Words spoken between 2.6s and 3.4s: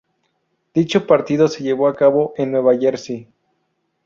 Jersey.